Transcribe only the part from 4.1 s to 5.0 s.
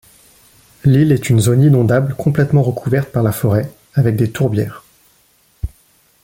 des tourbières.